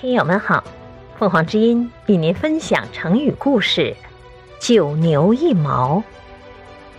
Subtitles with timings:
[0.00, 0.64] 听友们好，
[1.18, 3.94] 凤凰之音与您分享成语故事
[4.58, 6.02] “九牛一毛”。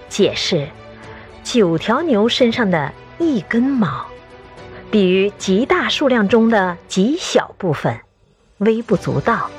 [0.07, 0.67] 解释：
[1.43, 4.05] 九条牛身上的一根毛，
[4.91, 7.99] 比喻极大数量中的极小部分，
[8.59, 9.49] 微不足道。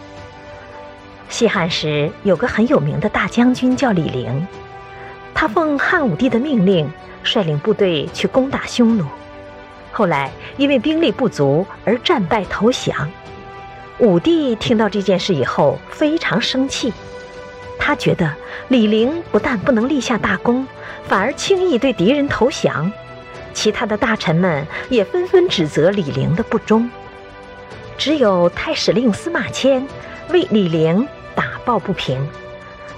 [1.28, 4.46] 西汉时有个很有名的大将军叫李陵，
[5.34, 6.88] 他奉汉武帝的命令，
[7.24, 9.04] 率领部队去攻打匈奴，
[9.90, 13.10] 后来因为兵力不足而战败投降。
[14.02, 16.92] 武帝听到这件事以后非常生气，
[17.78, 18.28] 他觉得
[18.66, 20.66] 李陵不但不能立下大功，
[21.06, 22.90] 反而轻易对敌人投降。
[23.54, 26.90] 其他的大臣们也纷纷指责李陵的不忠，
[27.96, 29.86] 只有太史令司马迁
[30.30, 31.06] 为李陵
[31.36, 32.26] 打抱不平。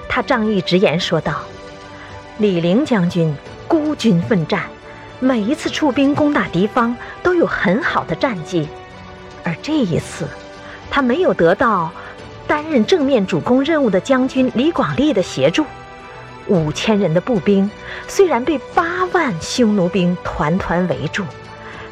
[0.09, 1.43] 他仗义直言说道
[2.39, 3.37] ：“李陵将军
[3.69, 4.63] 孤军奋战，
[5.21, 8.67] 每一次出兵攻打敌方都有很好的战绩，
[9.43, 10.27] 而这一次。”
[10.95, 11.91] 他没有得到
[12.47, 15.67] 担任正面主攻任务的将军李广利的协助，
[16.47, 17.69] 五千人的步兵
[18.07, 21.25] 虽然被八万匈奴兵团团围住，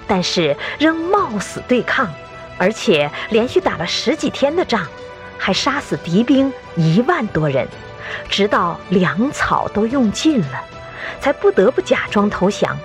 [0.06, 2.08] 但是仍冒死对抗，
[2.56, 4.86] 而且连续打了十几天的仗，
[5.36, 7.67] 还杀死敌兵一万多人，
[8.28, 10.64] 直到粮草都用尽了，
[11.20, 12.78] 才不得不假装投降。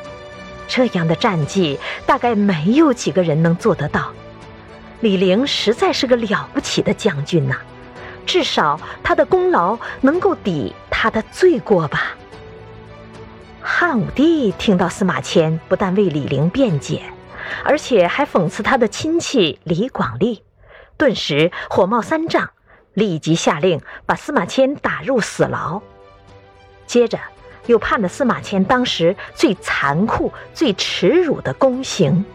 [0.68, 4.12] 这样的战绩，大概没有几个人能做得到。
[5.00, 7.58] 李陵实在是个了不起的将军呐，
[8.26, 12.16] 至少他的功劳能够抵他的罪过吧。
[13.62, 17.04] 汉武帝听到司马迁不但为李陵辩解，
[17.64, 20.42] 而且还讽刺他的亲戚李广利，
[20.98, 22.50] 顿时火冒三丈，
[22.94, 25.82] 立即下令把司马迁打入死牢。
[26.88, 27.20] 接着
[27.67, 32.26] 又判了司马迁当时最残酷、最耻辱的宫刑。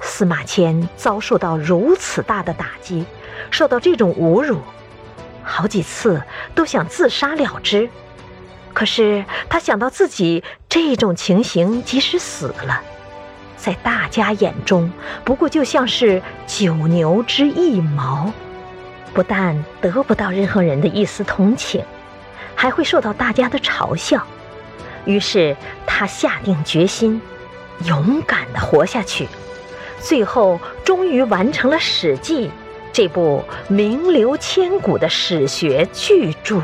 [0.00, 3.04] 司马迁遭受到如此大的打击，
[3.50, 4.58] 受到这种侮辱，
[5.42, 6.22] 好几次
[6.54, 7.88] 都想自杀了之。
[8.72, 12.80] 可是他想到自己这种情形，即使死了，
[13.56, 14.90] 在大家眼中
[15.24, 18.32] 不过就像是九牛之一毛，
[19.12, 21.84] 不但得不到任何人的一丝同情，
[22.54, 24.24] 还会受到大家的嘲笑。
[25.04, 25.56] 于是
[25.86, 27.20] 他下定决心，
[27.84, 29.26] 勇敢地活下去。
[30.00, 32.48] 最后，终于完成了《史记》
[32.92, 36.60] 这部名留千古的史学巨著。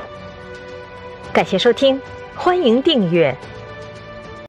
[1.32, 2.00] 感谢收听，
[2.34, 3.36] 欢迎订阅。